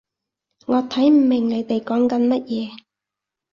[0.65, 2.71] 我睇唔明你哋講緊乜嘢